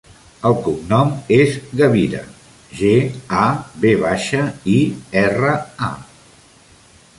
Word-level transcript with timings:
El 0.49 0.53
cognom 0.67 1.11
és 1.35 1.57
Gavira: 1.81 2.21
ge, 2.79 2.95
a, 3.43 3.45
ve 3.85 3.93
baixa, 4.07 4.43
i, 4.79 4.81
erra, 5.27 5.55
a. 5.93 5.95